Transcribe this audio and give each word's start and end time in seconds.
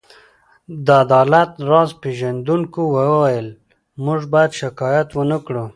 د 0.85 0.87
عدالت 1.03 1.51
راز 1.69 1.89
پيژندونکو 2.01 2.81
وویل: 2.95 3.47
موږ 4.05 4.21
باید 4.33 4.51
شکایت 4.61 5.09
ونه 5.13 5.37
کړو. 5.45 5.65